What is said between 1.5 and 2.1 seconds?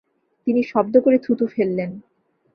ফেললেন।